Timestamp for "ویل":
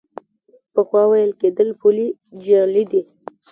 1.11-1.31